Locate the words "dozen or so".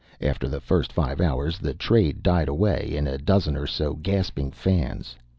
3.19-3.93